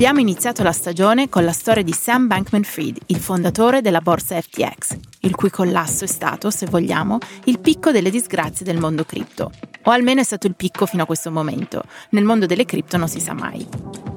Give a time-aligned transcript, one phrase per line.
[0.00, 4.40] Abbiamo iniziato la stagione con la storia di Sam Bankman Fried, il fondatore della borsa
[4.40, 9.50] FTX, il cui collasso è stato, se vogliamo, il picco delle disgrazie del mondo cripto.
[9.82, 11.82] O almeno è stato il picco fino a questo momento.
[12.12, 13.68] Nel mondo delle cripto non si sa mai.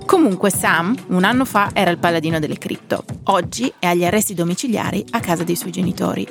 [0.06, 3.04] Comunque Sam, un anno fa, era il paladino delle cripto.
[3.26, 6.26] Oggi è agli arresti domiciliari a casa dei suoi genitori.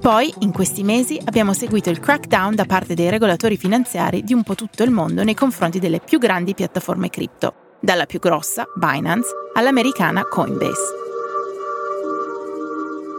[0.00, 4.44] Poi, in questi mesi, abbiamo seguito il crackdown da parte dei regolatori finanziari di un
[4.44, 9.28] po' tutto il mondo nei confronti delle più grandi piattaforme cripto dalla più grossa, Binance,
[9.54, 10.96] all'americana Coinbase.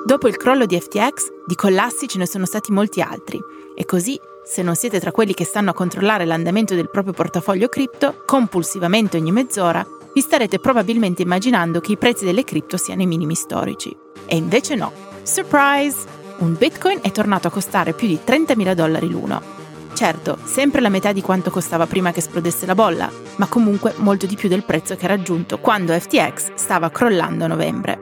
[0.05, 3.39] Dopo il crollo di FTX, di collassi ce ne sono stati molti altri
[3.75, 7.67] e così, se non siete tra quelli che stanno a controllare l'andamento del proprio portafoglio
[7.67, 13.07] cripto, compulsivamente ogni mezz'ora, vi starete probabilmente immaginando che i prezzi delle cripto siano ai
[13.07, 13.95] minimi storici.
[14.25, 14.91] E invece no.
[15.21, 16.17] Surprise!
[16.39, 19.58] Un Bitcoin è tornato a costare più di 30.000 dollari l'uno
[19.99, 24.25] Certo, sempre la metà di quanto costava prima che esplodesse la bolla, ma comunque molto
[24.27, 27.99] di più del prezzo che ha raggiunto quando FTX stava crollando a novembre.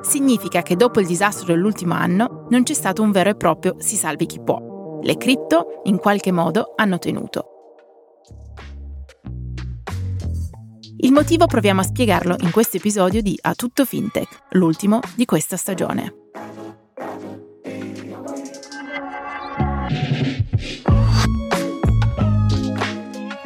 [0.00, 3.94] Significa che dopo il disastro dell'ultimo anno non c'è stato un vero e proprio si
[3.94, 4.98] salvi chi può.
[5.00, 7.46] Le cripto, in qualche modo, hanno tenuto.
[10.96, 15.56] Il motivo proviamo a spiegarlo in questo episodio di A Tutto Fintech, l'ultimo di questa
[15.56, 16.21] stagione.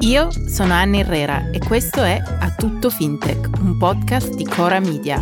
[0.06, 5.20] Io sono Anna Herrera e questo è A Tutto Fintech, un podcast di Cora Media.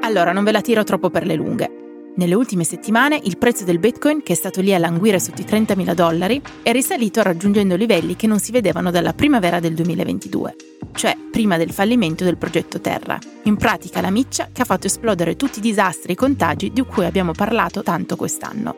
[0.00, 1.81] Allora, non ve la tiro troppo per le lunghe.
[2.14, 5.46] Nelle ultime settimane il prezzo del Bitcoin, che è stato lì a languire sotto i
[5.46, 10.56] 30.000 dollari, è risalito raggiungendo livelli che non si vedevano dalla primavera del 2022,
[10.92, 13.18] cioè prima del fallimento del progetto Terra.
[13.44, 16.82] In pratica la miccia che ha fatto esplodere tutti i disastri e i contagi di
[16.82, 18.76] cui abbiamo parlato tanto quest'anno.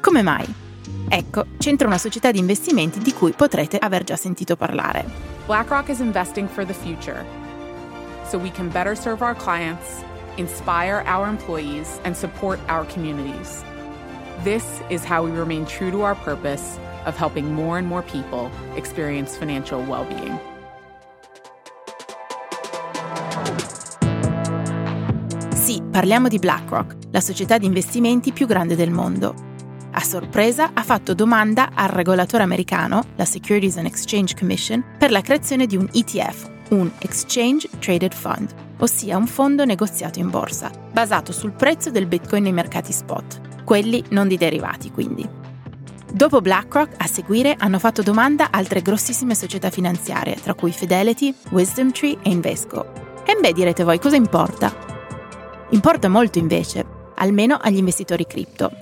[0.00, 0.46] Come mai?
[1.08, 5.04] Ecco, c'entra una società di investimenti di cui potrete aver già sentito parlare.
[5.46, 7.24] BlackRock is investing for the future,
[8.30, 13.64] so we can better serve our clients inspire our employees, and support our communities.
[14.44, 18.50] This is how we remain true to our purpose of helping more and more people
[18.76, 20.38] experience financial well being.
[25.54, 29.50] Sì, parliamo di BlackRock, la società di investimenti più grande del mondo.
[29.92, 35.20] A sorpresa ha fatto domanda al regolatore americano, la Securities and Exchange Commission, per la
[35.20, 41.32] creazione di un ETF, un Exchange Traded Fund, ossia un fondo negoziato in borsa, basato
[41.32, 45.28] sul prezzo del Bitcoin nei mercati spot, quelli non di derivati quindi.
[46.12, 52.18] Dopo BlackRock, a seguire hanno fatto domanda altre grossissime società finanziarie, tra cui Fidelity, WisdomTree
[52.22, 52.92] e Invesco.
[53.24, 54.74] E beh, direte voi, cosa importa?
[55.70, 56.84] Importa molto invece,
[57.14, 58.72] almeno agli investitori cripto,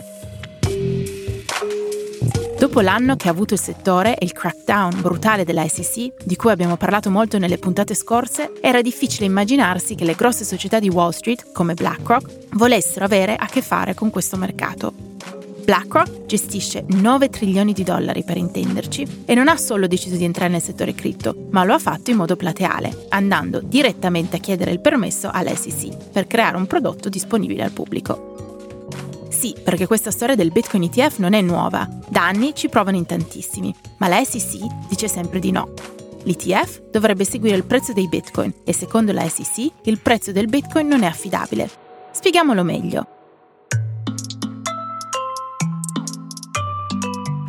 [2.61, 6.51] Dopo l'anno che ha avuto il settore e il crackdown brutale della SEC, di cui
[6.51, 11.13] abbiamo parlato molto nelle puntate scorse, era difficile immaginarsi che le grosse società di Wall
[11.13, 14.93] Street, come BlackRock, volessero avere a che fare con questo mercato.
[15.65, 20.51] BlackRock gestisce 9 trilioni di dollari per intenderci e non ha solo deciso di entrare
[20.51, 24.81] nel settore cripto, ma lo ha fatto in modo plateale, andando direttamente a chiedere il
[24.81, 28.50] permesso all'SEC per creare un prodotto disponibile al pubblico.
[29.41, 31.89] Sì, perché questa storia del Bitcoin ETF non è nuova.
[32.11, 35.73] Da anni ci provano in tantissimi, ma la SEC dice sempre di no.
[36.25, 40.89] L'ETF dovrebbe seguire il prezzo dei Bitcoin e secondo la SEC il prezzo del Bitcoin
[40.89, 41.71] non è affidabile.
[42.13, 43.20] Spieghiamolo meglio.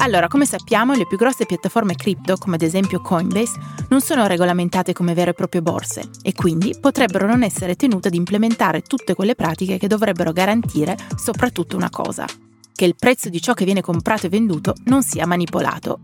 [0.02, 4.94] Allora, come sappiamo, le più grosse piattaforme cripto, come ad esempio Coinbase, non sono regolamentate
[4.94, 9.36] come vere e proprie borse e quindi potrebbero non essere tenute ad implementare tutte quelle
[9.36, 12.26] pratiche che dovrebbero garantire soprattutto una cosa,
[12.74, 16.00] che il prezzo di ciò che viene comprato e venduto non sia manipolato.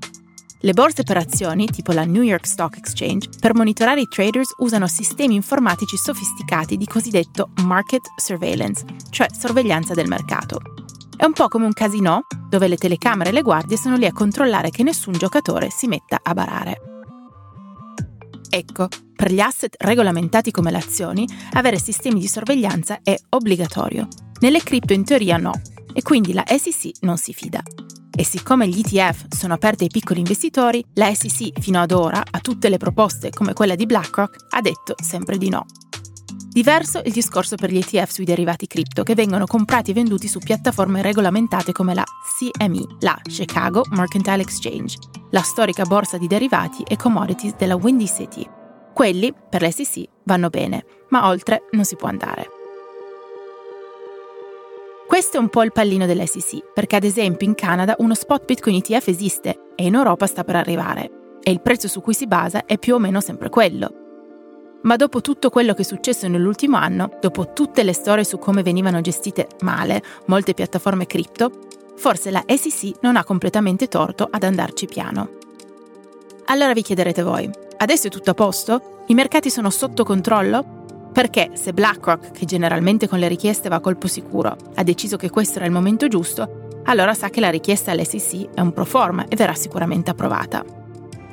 [0.59, 4.85] Le borse per azioni, tipo la New York Stock Exchange, per monitorare i traders usano
[4.85, 10.85] sistemi informatici sofisticati di cosiddetto market surveillance, cioè sorveglianza del mercato.
[11.17, 14.13] È un po' come un casino dove le telecamere e le guardie sono lì a
[14.13, 16.81] controllare che nessun giocatore si metta a barare.
[18.51, 24.07] Ecco, per gli asset regolamentati come le azioni, avere sistemi di sorveglianza è obbligatorio.
[24.41, 25.59] Nelle cripto in teoria no,
[25.91, 27.63] e quindi la SEC non si fida.
[28.15, 32.39] E siccome gli ETF sono aperti ai piccoli investitori, la SEC fino ad ora a
[32.39, 35.65] tutte le proposte come quella di BlackRock ha detto sempre di no.
[36.49, 40.39] Diverso il discorso per gli ETF sui derivati cripto che vengono comprati e venduti su
[40.39, 44.97] piattaforme regolamentate come la CME, la Chicago Mercantile Exchange,
[45.29, 48.43] la storica borsa di derivati e commodities della Windy City.
[48.93, 52.49] Quelli, per l'SEC, vanno bene, ma oltre non si può andare.
[55.07, 58.75] Questo è un po' il pallino dell'SEC, perché ad esempio in Canada uno spot Bitcoin
[58.75, 62.65] ETF esiste e in Europa sta per arrivare, e il prezzo su cui si basa
[62.65, 64.06] è più o meno sempre quello.
[64.87, 68.63] Ma dopo tutto quello che è successo nell'ultimo anno, dopo tutte le storie su come
[68.63, 71.51] venivano gestite male molte piattaforme cripto,
[71.97, 75.31] forse la SEC non ha completamente torto ad andarci piano.
[76.45, 77.49] Allora vi chiederete voi,
[77.79, 79.03] adesso è tutto a posto?
[79.07, 81.09] I mercati sono sotto controllo?
[81.11, 85.29] Perché se BlackRock, che generalmente con le richieste va a colpo sicuro, ha deciso che
[85.29, 89.25] questo era il momento giusto, allora sa che la richiesta all'SEC è un pro forma
[89.27, 90.63] e verrà sicuramente approvata.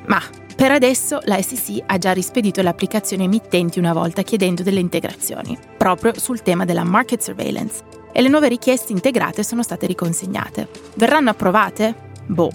[0.07, 0.21] Ma
[0.55, 5.57] per adesso la SEC ha già rispedito le applicazioni emittenti una volta chiedendo delle integrazioni,
[5.77, 10.69] proprio sul tema della market surveillance, e le nuove richieste integrate sono state riconsegnate.
[10.95, 11.93] Verranno approvate?
[12.25, 12.51] Boh.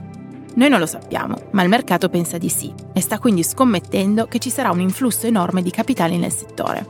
[0.54, 4.38] Noi non lo sappiamo, ma il mercato pensa di sì e sta quindi scommettendo che
[4.38, 6.84] ci sarà un influsso enorme di capitali nel settore.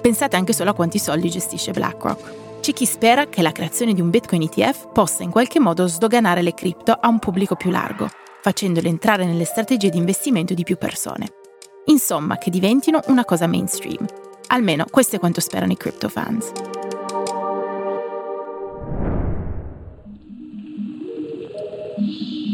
[0.00, 2.60] Pensate anche solo a quanti soldi gestisce BlackRock.
[2.60, 6.42] C'è chi spera che la creazione di un Bitcoin ETF possa in qualche modo sdoganare
[6.42, 8.08] le cripto a un pubblico più largo,
[8.40, 11.28] facendole entrare nelle strategie di investimento di più persone.
[11.86, 14.06] Insomma, che diventino una cosa mainstream.
[14.48, 16.52] Almeno questo è quanto sperano i crypto fans.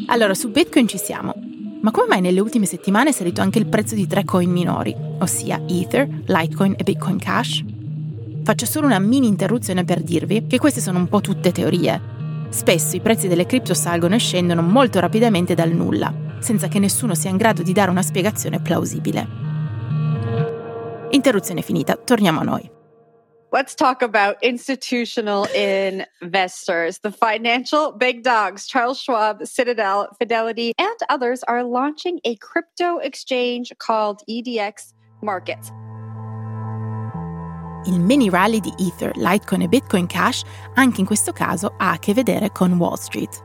[0.09, 1.35] Allora, su Bitcoin ci siamo.
[1.81, 4.95] Ma come mai nelle ultime settimane è salito anche il prezzo di tre coin minori,
[5.19, 7.63] ossia Ether, Litecoin e Bitcoin Cash?
[8.43, 12.16] Faccio solo una mini interruzione per dirvi che queste sono un po' tutte teorie.
[12.57, 17.15] Spesso i prezzi delle cripto salgono e scendono molto rapidamente dal nulla, senza che nessuno
[17.15, 19.29] sia in grado di dare una spiegazione plausibile.
[21.11, 22.71] Interruzione finita, torniamo a noi.
[23.53, 26.99] Let's talk about institutional investors.
[27.01, 33.71] The financial big dogs, Charles Schwab, Citadel, Fidelity, and others are launching a crypto exchange
[33.77, 35.71] called EDX Markets.
[37.87, 40.43] Il mini rally di Ether, Litecoin e Bitcoin Cash
[40.75, 43.45] anche in questo caso ha a che vedere con Wall Street.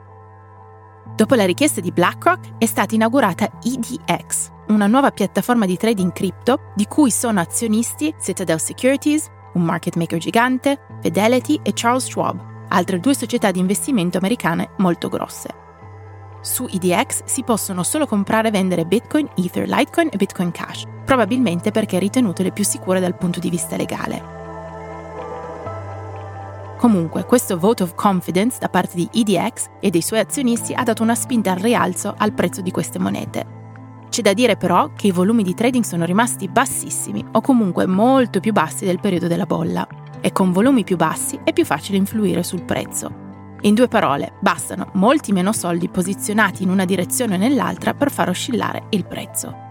[1.16, 6.72] Dopo la richiesta di BlackRock è stata inaugurata EDX, una nuova piattaforma di trading cripto
[6.76, 12.40] di cui sono azionisti Citadel Securities, un market maker gigante, Fidelity e Charles Schwab,
[12.70, 15.61] altre due società di investimento americane molto grosse.
[16.42, 21.72] Su EDX si possono solo comprare e vendere Bitcoin, Ether, Litecoin e Bitcoin Cash, probabilmente
[21.72, 24.40] perché ritenute le più sicure dal punto di vista legale.
[26.78, 31.04] Comunque, questo vote of confidence da parte di EDX e dei suoi azionisti ha dato
[31.04, 33.60] una spinta al rialzo al prezzo di queste monete,
[34.12, 38.42] c'è da dire però che i volumi di trading sono rimasti bassissimi o comunque molto
[38.42, 39.88] più bassi del periodo della bolla
[40.20, 43.31] e con volumi più bassi è più facile influire sul prezzo.
[43.62, 48.30] In due parole, bastano molti meno soldi posizionati in una direzione o nell'altra per far
[48.30, 49.70] oscillare il prezzo.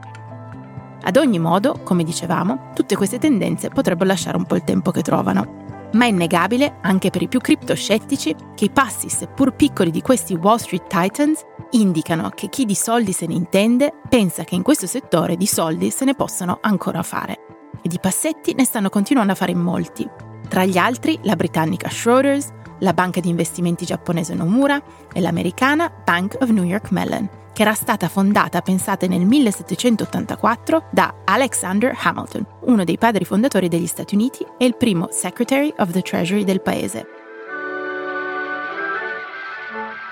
[1.02, 5.02] Ad ogni modo, come dicevamo, tutte queste tendenze potrebbero lasciare un po' il tempo che
[5.02, 5.60] trovano
[5.92, 10.34] ma è innegabile, anche per i più criptoscettici, che i passi, seppur piccoli, di questi
[10.34, 14.86] Wall Street Titans indicano che chi di soldi se ne intende pensa che in questo
[14.86, 17.38] settore di soldi se ne possano ancora fare.
[17.82, 20.08] E di passetti ne stanno continuando a fare in molti.
[20.48, 24.80] Tra gli altri la britannica Schroders, la banca di investimenti giapponese Nomura
[25.12, 31.14] e l'americana Bank of New York Mellon, che era stata fondata, pensate, nel 1784 da
[31.24, 36.02] Alexander Hamilton, uno dei padri fondatori degli Stati Uniti e il primo Secretary of the
[36.02, 37.06] Treasury del paese.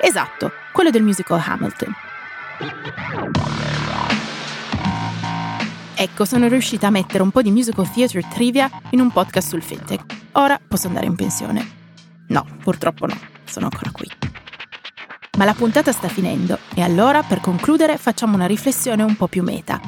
[0.01, 1.95] Esatto, quello del musical Hamilton.
[6.01, 9.63] Ecco, sono riuscita a mettere un po' di musical theater trivia in un podcast sul
[9.63, 10.05] fintech.
[10.33, 11.78] Ora posso andare in pensione.
[12.29, 14.09] No, purtroppo no, sono ancora qui.
[15.39, 19.43] Ma la puntata sta finendo e allora, per concludere, facciamo una riflessione un po' più
[19.43, 19.81] meta.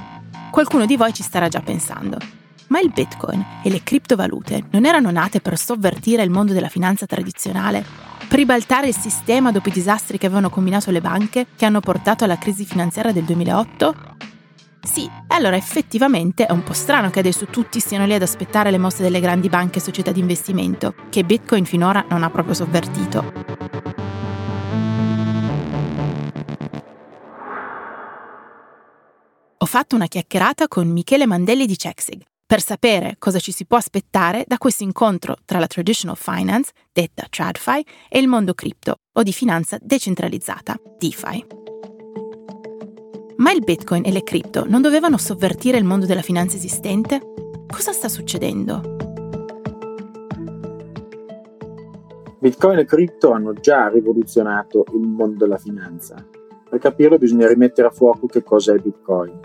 [0.51, 2.19] Qualcuno di voi ci starà già pensando.
[2.69, 7.05] Ma il Bitcoin e le criptovalute non erano nate per sovvertire il mondo della finanza
[7.05, 7.85] tradizionale?
[8.29, 12.23] Per ribaltare il sistema dopo i disastri che avevano combinato le banche che hanno portato
[12.23, 14.30] alla crisi finanziaria del 2008?
[14.83, 18.79] Sì, allora effettivamente è un po' strano che adesso tutti stiano lì ad aspettare le
[18.79, 23.61] mosse delle grandi banche e società di investimento, che Bitcoin finora non ha proprio sovvertito.
[29.63, 33.77] ho fatto una chiacchierata con Michele Mandelli di Chexig per sapere cosa ci si può
[33.77, 39.23] aspettare da questo incontro tra la traditional finance, detta TradFi, e il mondo cripto o
[39.23, 41.60] di finanza decentralizzata, DeFi.
[43.41, 47.33] Ma il Bitcoin e le cripto non dovevano sovvertire il mondo della finanza esistente?
[47.67, 48.97] Cosa sta succedendo?
[52.39, 56.23] Bitcoin e cripto hanno già rivoluzionato il mondo della finanza.
[56.69, 59.41] Per capirlo bisogna rimettere a fuoco che cosa è Bitcoin.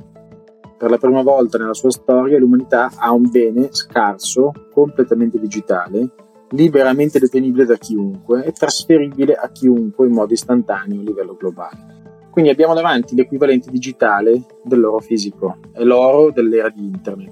[0.77, 6.09] Per la prima volta nella sua storia l'umanità ha un bene scarso, completamente digitale,
[6.49, 11.94] liberamente detenibile da chiunque e trasferibile a chiunque in modo istantaneo a livello globale.
[12.35, 17.31] Quindi abbiamo davanti l'equivalente digitale dell'oro fisico, è l'oro dell'era di Internet.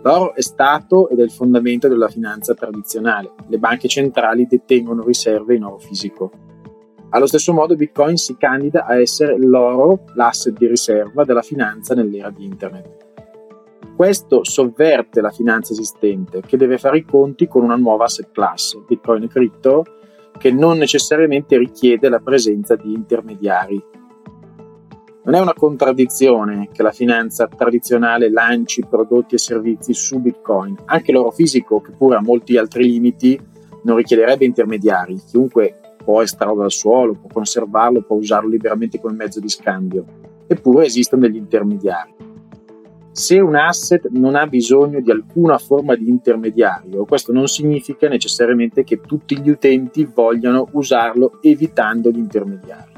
[0.00, 3.32] L'oro è stato ed è il fondamento della finanza tradizionale.
[3.48, 6.30] Le banche centrali detengono riserve in oro fisico.
[7.10, 12.30] Allo stesso modo Bitcoin si candida a essere l'oro, l'asset di riserva della finanza nell'era
[12.30, 13.06] di Internet.
[13.96, 18.76] Questo sovverte la finanza esistente che deve fare i conti con una nuova asset class,
[18.86, 19.82] Bitcoin e Crypto,
[20.38, 23.82] che non necessariamente richiede la presenza di intermediari.
[25.24, 30.74] Non è una contraddizione che la finanza tradizionale lanci prodotti e servizi su Bitcoin.
[30.86, 33.38] Anche l'oro fisico, che pure ha molti altri limiti,
[33.82, 35.20] non richiederebbe intermediari.
[35.28, 40.04] Chiunque può estrarlo dal suolo, può conservarlo, può usarlo liberamente come mezzo di scambio.
[40.46, 42.14] Eppure esistono degli intermediari.
[43.18, 48.84] Se un asset non ha bisogno di alcuna forma di intermediario, questo non significa necessariamente
[48.84, 52.92] che tutti gli utenti vogliano usarlo evitando gli intermediari.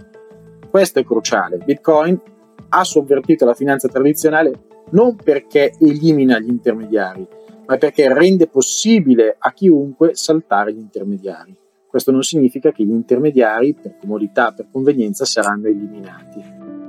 [0.69, 1.57] Questo è cruciale.
[1.65, 2.21] Bitcoin
[2.69, 7.27] ha sovvertito la finanza tradizionale non perché elimina gli intermediari,
[7.65, 11.57] ma perché rende possibile a chiunque saltare gli intermediari.
[11.89, 16.80] Questo non significa che gli intermediari, per comodità, per convenienza, saranno eliminati.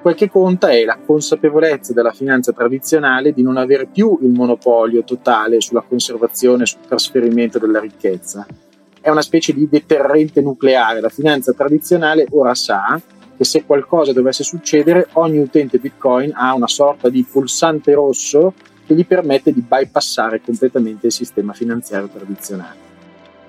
[0.00, 5.04] Quel che conta è la consapevolezza della finanza tradizionale di non avere più il monopolio
[5.04, 8.46] totale sulla conservazione e sul trasferimento della ricchezza.
[8.98, 11.02] È una specie di deterrente nucleare.
[11.02, 12.98] La finanza tradizionale ora sa
[13.36, 18.54] che se qualcosa dovesse succedere, ogni utente Bitcoin ha una sorta di pulsante rosso
[18.86, 22.88] che gli permette di bypassare completamente il sistema finanziario tradizionale.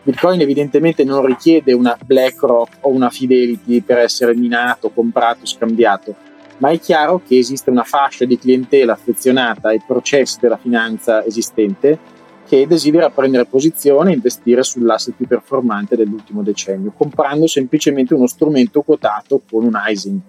[0.04, 6.28] Bitcoin evidentemente non richiede una BlackRock o una Fidelity per essere minato, comprato, scambiato
[6.62, 12.20] ma è chiaro che esiste una fascia di clientela affezionata ai processi della finanza esistente
[12.48, 18.82] che desidera prendere posizione e investire sull'asset più performante dell'ultimo decennio, comprando semplicemente uno strumento
[18.82, 20.20] quotato con un ISIN.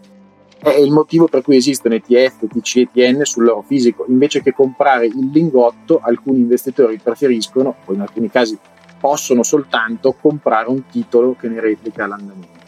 [0.57, 4.07] È il motivo per cui esistono ETF, TC e TN sull'oro fisico.
[4.09, 8.57] Invece che comprare il lingotto, alcuni investitori preferiscono, o in alcuni casi
[9.01, 12.62] possono soltanto, comprare un titolo che ne replica l'andamento.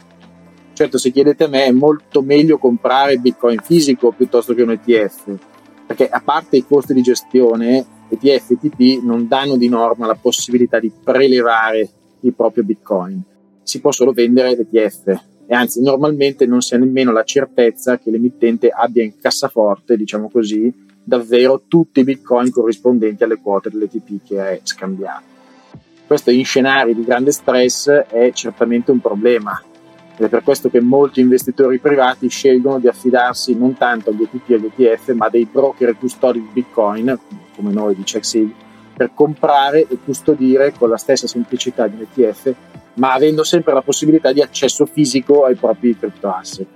[0.74, 5.32] Certo, se chiedete a me, è molto meglio comprare Bitcoin fisico piuttosto che un ETF,
[5.86, 10.18] perché a parte i costi di gestione, ETF e TP non danno di norma la
[10.20, 11.88] possibilità di prelevare
[12.20, 13.22] il proprio Bitcoin.
[13.62, 15.06] Si può solo vendere l'ETF
[15.46, 20.28] e anzi normalmente non si ha nemmeno la certezza che l'emittente abbia in cassaforte, diciamo
[20.28, 20.72] così,
[21.04, 25.22] davvero tutti i Bitcoin corrispondenti alle quote dell'ETP che è scambiato.
[26.04, 29.62] Questo in scenari di grande stress è certamente un problema,
[30.16, 34.50] ed è per questo che molti investitori privati scelgono di affidarsi non tanto agli ETP
[34.50, 37.18] e agli ETF, ma dei broker e custodi di Bitcoin,
[37.56, 38.52] come noi di CheckSeed,
[38.96, 42.54] per comprare e custodire con la stessa semplicità di un ETF,
[42.94, 46.66] ma avendo sempre la possibilità di accesso fisico ai propri cryptoasset.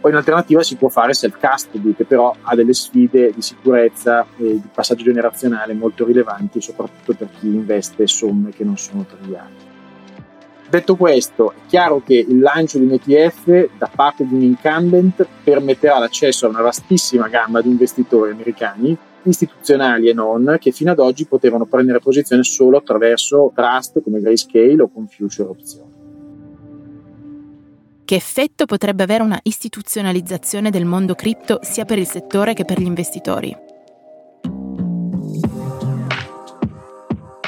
[0.00, 4.60] Poi in alternativa si può fare self-custody, che però ha delle sfide di sicurezza e
[4.60, 9.72] di passaggio generazionale molto rilevanti, soprattutto per chi investe somme che non sono triviali.
[10.74, 15.24] Detto questo, è chiaro che il lancio di un ETF da parte di un incumbent
[15.44, 20.98] permetterà l'accesso a una vastissima gamma di investitori americani, istituzionali e non, che fino ad
[20.98, 25.92] oggi potevano prendere posizione solo attraverso trust come Grayscale o con future opzioni.
[28.04, 32.80] Che effetto potrebbe avere una istituzionalizzazione del mondo cripto sia per il settore che per
[32.80, 33.63] gli investitori?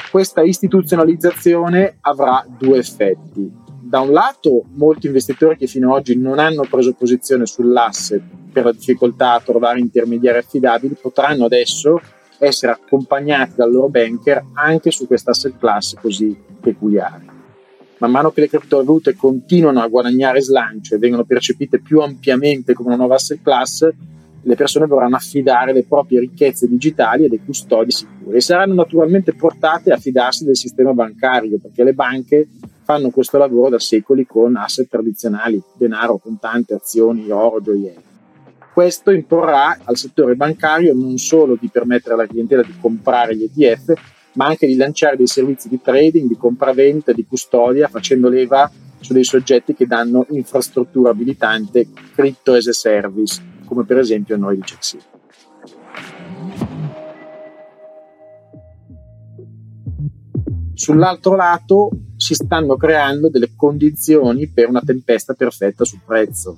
[0.09, 3.65] Questa istituzionalizzazione avrà due effetti.
[3.79, 8.21] Da un lato, molti investitori che fino ad oggi non hanno preso posizione sull'asset
[8.51, 12.01] per la difficoltà a trovare intermediari affidabili potranno adesso
[12.39, 17.35] essere accompagnati dal loro banker anche su questa asset class così peculiare.
[17.99, 22.89] Man mano che le criptovalute continuano a guadagnare slancio e vengono percepite più ampiamente come
[22.89, 23.87] una nuova asset class,
[24.47, 29.33] le persone vorranno affidare le proprie ricchezze digitali a dei custodi sicuri e saranno naturalmente
[29.33, 32.47] portate a fidarsi del sistema bancario perché le banche
[32.83, 38.05] fanno questo lavoro da secoli con asset tradizionali, denaro, contante, azioni, oro, gioielli.
[38.73, 43.93] Questo imporrà al settore bancario non solo di permettere alla clientela di comprare gli ETF,
[44.33, 49.11] ma anche di lanciare dei servizi di trading, di compraventa, di custodia, facendo leva su
[49.11, 54.61] dei soggetti che danno infrastruttura abilitante, crypto as a service, come per esempio noi di
[54.61, 55.01] CheckSeed.
[60.73, 66.57] Sull'altro lato si stanno creando delle condizioni per una tempesta perfetta sul prezzo.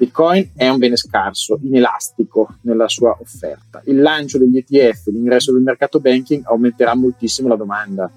[0.00, 3.82] Bitcoin è un bene scarso, inelastico nella sua offerta.
[3.84, 8.10] Il lancio degli ETF, l'ingresso del mercato banking aumenterà moltissimo la domanda.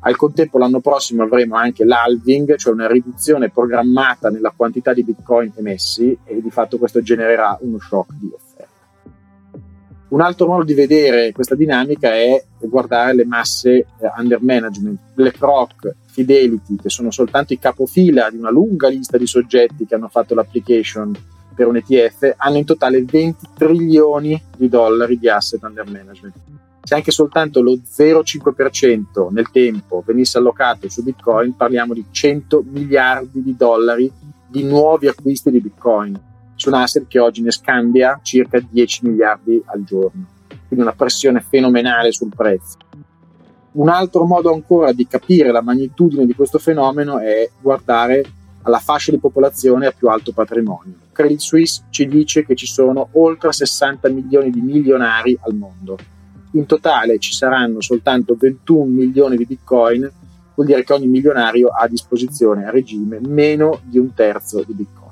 [0.00, 5.52] Al contempo l'anno prossimo avremo anche l'halving, cioè una riduzione programmata nella quantità di bitcoin
[5.56, 8.76] emessi e di fatto questo genererà uno shock di offerta.
[10.08, 13.86] Un altro modo di vedere questa dinamica è guardare le masse eh,
[14.16, 14.98] under management.
[15.14, 20.08] BlackRock, Fidelity, che sono soltanto i capofila di una lunga lista di soggetti che hanno
[20.08, 21.12] fatto l'application
[21.54, 26.34] per un ETF, hanno in totale 20 trilioni di dollari di asset under management.
[26.88, 33.42] Se anche soltanto lo 0,5% nel tempo venisse allocato su Bitcoin, parliamo di 100 miliardi
[33.42, 34.10] di dollari
[34.46, 36.18] di nuovi acquisti di Bitcoin
[36.54, 40.24] su un asset che oggi ne scambia circa 10 miliardi al giorno.
[40.66, 42.78] Quindi una pressione fenomenale sul prezzo.
[43.72, 48.24] Un altro modo ancora di capire la magnitudine di questo fenomeno è guardare
[48.62, 50.94] alla fascia di popolazione a più alto patrimonio.
[51.12, 56.16] Credit Suisse ci dice che ci sono oltre 60 milioni di milionari al mondo.
[56.52, 60.10] In totale ci saranno soltanto 21 milioni di bitcoin,
[60.54, 64.72] vuol dire che ogni milionario ha a disposizione a regime meno di un terzo di
[64.72, 65.06] bitcoin.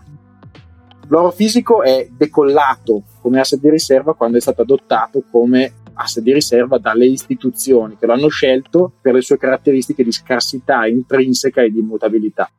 [1.08, 6.32] L'oro fisico è decollato come asset di riserva quando è stato adottato come asset di
[6.32, 11.70] riserva dalle istituzioni che lo hanno scelto per le sue caratteristiche di scarsità intrinseca e
[11.70, 12.50] di immutabilità.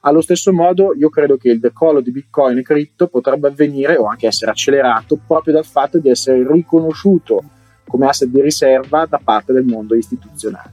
[0.00, 4.06] Allo stesso modo, io credo che il decollo di Bitcoin e cripto potrebbe avvenire o
[4.06, 7.42] anche essere accelerato proprio dal fatto di essere riconosciuto
[7.86, 10.72] come asset di riserva da parte del mondo istituzionale.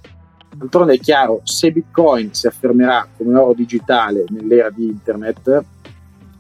[0.56, 5.66] D'altronde è chiaro, se Bitcoin si affermerà come oro digitale nell'era di Internet,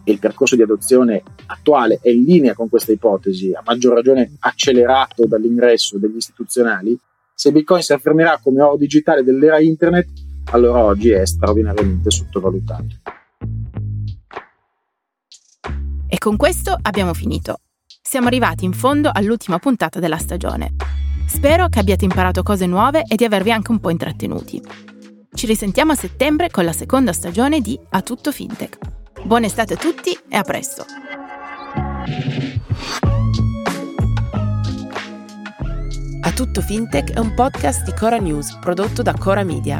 [0.03, 4.36] e il percorso di adozione attuale è in linea con questa ipotesi, a maggior ragione
[4.39, 6.98] accelerato dall'ingresso degli istituzionali,
[7.34, 10.08] se Bitcoin si affermerà come oro digitale dell'era internet,
[10.51, 13.02] allora oggi è straordinariamente sottovalutato.
[16.08, 17.62] E con questo abbiamo finito.
[18.13, 20.76] Siamo arrivati in fondo all'ultima puntata della stagione.
[21.26, 24.62] Spero che abbiate imparato cose nuove e di avervi anche un po' intrattenuti.
[25.34, 28.78] Ci risentiamo a settembre con la seconda stagione di A Tutto Fintech.
[29.23, 30.86] Buona estate a tutti e a presto!
[36.21, 39.80] A Tutto Fintech è un podcast di Cora News prodotto da Cora Media.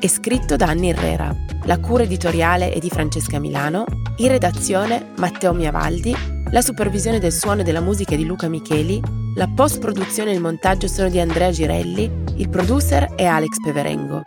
[0.00, 1.32] È scritto da Anni Herrera.
[1.66, 3.84] La cura editoriale è di Francesca Milano,
[4.16, 9.00] in redazione Matteo Miavaldi, la supervisione del suono e della musica è di Luca Micheli,
[9.36, 14.22] la post-produzione e il montaggio sono di Andrea Girelli, il producer è Alex Peverengo.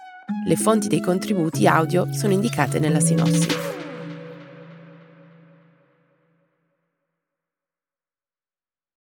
[0.46, 3.73] Le fonti dei contributi audio sono indicate nella sinossi.